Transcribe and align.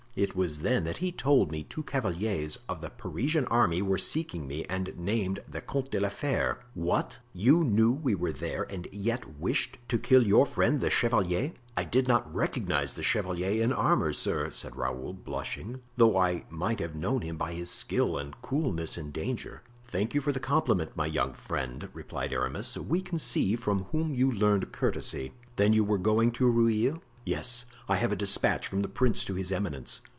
It 0.13 0.35
was 0.35 0.59
then 0.59 0.83
that 0.83 0.97
he 0.97 1.13
told 1.13 1.51
me 1.53 1.63
two 1.63 1.83
cavaliers 1.83 2.59
of 2.67 2.81
the 2.81 2.89
Parisian 2.89 3.45
army 3.45 3.81
were 3.81 3.97
seeking 3.97 4.45
me 4.45 4.65
and 4.65 4.93
named 4.97 5.41
the 5.47 5.61
Comte 5.61 5.89
de 5.89 6.01
la 6.01 6.09
Fere." 6.09 6.59
"What! 6.73 7.19
you 7.33 7.63
knew 7.63 7.93
we 7.93 8.13
were 8.13 8.33
there 8.33 8.63
and 8.69 8.89
yet 8.91 9.39
wished 9.39 9.77
to 9.87 9.97
kill 9.97 10.27
your 10.27 10.45
friend 10.45 10.81
the 10.81 10.89
chevalier?" 10.89 11.53
"I 11.77 11.85
did 11.85 12.09
not 12.09 12.35
recognize 12.35 12.93
the 12.93 13.01
chevalier 13.03 13.63
in 13.63 13.71
armor, 13.71 14.11
sir!" 14.11 14.51
said 14.51 14.75
Raoul, 14.75 15.13
blushing; 15.13 15.79
"though 15.95 16.17
I 16.17 16.43
might 16.49 16.81
have 16.81 16.93
known 16.93 17.21
him 17.21 17.37
by 17.37 17.53
his 17.53 17.69
skill 17.71 18.17
and 18.17 18.35
coolness 18.41 18.97
in 18.97 19.11
danger." 19.11 19.61
"Thank 19.87 20.13
you 20.13 20.19
for 20.19 20.33
the 20.33 20.41
compliment, 20.41 20.91
my 20.93 21.05
young 21.05 21.31
friend," 21.31 21.87
replied 21.93 22.33
Aramis, 22.33 22.75
"we 22.75 22.99
can 22.99 23.17
see 23.17 23.55
from 23.55 23.85
whom 23.93 24.13
you 24.13 24.29
learned 24.29 24.73
courtesy. 24.73 25.31
Then 25.55 25.71
you 25.71 25.85
were 25.85 25.97
going 25.97 26.33
to 26.33 26.47
Rueil?" 26.51 27.01
"Yes! 27.23 27.65
I 27.87 27.97
have 27.97 28.11
a 28.11 28.15
despatch 28.15 28.67
from 28.67 28.81
the 28.81 28.87
prince 28.87 29.23
to 29.25 29.35
his 29.35 29.51
eminence." 29.51 30.01